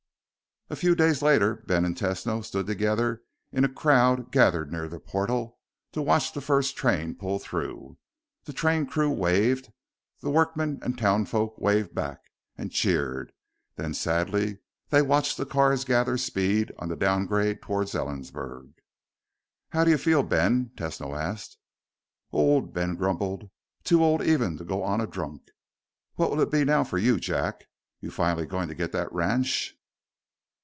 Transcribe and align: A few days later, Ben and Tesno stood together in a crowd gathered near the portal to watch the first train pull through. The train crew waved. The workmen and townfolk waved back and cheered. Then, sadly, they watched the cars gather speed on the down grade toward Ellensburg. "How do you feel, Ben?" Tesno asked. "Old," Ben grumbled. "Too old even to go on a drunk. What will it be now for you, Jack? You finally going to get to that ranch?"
A 0.69 0.75
few 0.77 0.95
days 0.95 1.21
later, 1.21 1.57
Ben 1.67 1.83
and 1.83 1.97
Tesno 1.97 2.41
stood 2.45 2.65
together 2.65 3.23
in 3.51 3.65
a 3.65 3.67
crowd 3.67 4.31
gathered 4.31 4.71
near 4.71 4.87
the 4.87 5.01
portal 5.01 5.59
to 5.91 6.01
watch 6.01 6.31
the 6.31 6.39
first 6.39 6.77
train 6.77 7.13
pull 7.13 7.39
through. 7.39 7.97
The 8.45 8.53
train 8.53 8.85
crew 8.85 9.11
waved. 9.11 9.73
The 10.21 10.29
workmen 10.29 10.79
and 10.81 10.97
townfolk 10.97 11.57
waved 11.59 11.93
back 11.93 12.21
and 12.57 12.71
cheered. 12.71 13.33
Then, 13.75 13.93
sadly, 13.93 14.59
they 14.91 15.01
watched 15.01 15.35
the 15.35 15.45
cars 15.45 15.83
gather 15.83 16.17
speed 16.17 16.71
on 16.79 16.87
the 16.87 16.95
down 16.95 17.25
grade 17.25 17.61
toward 17.61 17.87
Ellensburg. 17.87 18.69
"How 19.71 19.83
do 19.83 19.91
you 19.91 19.97
feel, 19.97 20.23
Ben?" 20.23 20.71
Tesno 20.77 21.17
asked. 21.19 21.57
"Old," 22.31 22.73
Ben 22.73 22.95
grumbled. 22.95 23.49
"Too 23.83 24.01
old 24.01 24.21
even 24.21 24.55
to 24.57 24.63
go 24.63 24.83
on 24.83 25.01
a 25.01 25.05
drunk. 25.05 25.49
What 26.15 26.31
will 26.31 26.39
it 26.39 26.49
be 26.51 26.63
now 26.63 26.85
for 26.85 26.97
you, 26.97 27.19
Jack? 27.19 27.65
You 27.99 28.09
finally 28.09 28.45
going 28.47 28.69
to 28.69 28.73
get 28.75 28.93
to 28.93 28.99
that 28.99 29.11
ranch?" 29.11 29.77